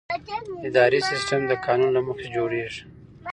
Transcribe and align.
اداري 0.67 0.99
سیستم 1.09 1.41
د 1.47 1.51
قانون 1.65 1.89
له 1.95 2.01
مخې 2.07 2.27
جوړېږي. 2.35 2.83